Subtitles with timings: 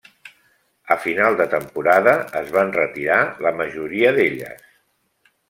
[0.95, 3.19] A final de temporada es van retirar
[3.49, 4.67] la majoria d'elles.